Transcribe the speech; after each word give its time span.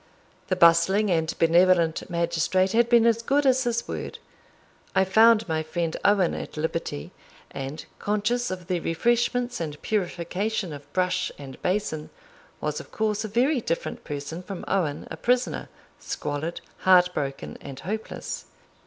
The 0.47 0.55
bustling 0.55 1.11
and 1.11 1.31
benevolent 1.37 2.09
magistrate 2.09 2.71
had 2.71 2.89
been 2.89 3.05
as 3.05 3.21
good 3.21 3.45
as 3.45 3.65
his 3.65 3.87
word. 3.87 4.17
I 4.95 5.03
found 5.03 5.47
my 5.47 5.61
friend 5.61 5.95
Owen 6.03 6.33
at 6.33 6.57
liberty, 6.57 7.11
and, 7.51 7.85
conscious 7.99 8.49
of 8.49 8.65
the 8.65 8.79
refreshments 8.79 9.61
and 9.61 9.79
purification 9.83 10.73
of 10.73 10.91
brush 10.91 11.31
and 11.37 11.61
basin, 11.61 12.09
was 12.59 12.79
of 12.79 12.91
course 12.91 13.23
a 13.23 13.27
very 13.27 13.61
different 13.61 14.03
person 14.03 14.41
from 14.41 14.65
Owen 14.67 15.07
a 15.11 15.17
prisoner, 15.17 15.69
squalid, 15.99 16.61
heart 16.79 17.13
broken, 17.13 17.55
and 17.61 17.81
hopeless. 17.81 18.45